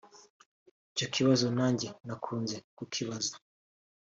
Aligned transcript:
Icyo 0.91 1.07
kibazo 1.15 1.45
nanjye 1.57 1.87
nakunze 2.05 2.55
kukibaza 2.77 3.33